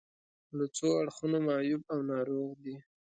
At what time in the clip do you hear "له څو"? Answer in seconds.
0.57-0.87